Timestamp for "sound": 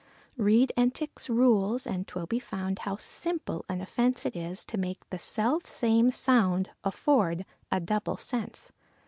6.09-6.71